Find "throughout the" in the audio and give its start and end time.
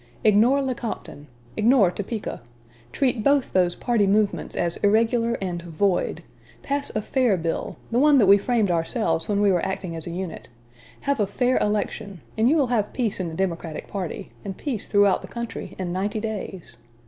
14.87-15.27